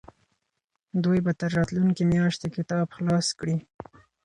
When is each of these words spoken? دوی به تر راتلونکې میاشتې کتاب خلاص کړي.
دوی 1.03 1.19
به 1.25 1.31
تر 1.39 1.49
راتلونکې 1.57 2.03
میاشتې 2.13 2.47
کتاب 2.55 2.87
خلاص 2.95 3.27
کړي. 3.39 3.57